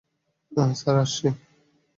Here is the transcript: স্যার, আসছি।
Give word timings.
স্যার, 0.75 0.95
আসছি। 0.97 1.27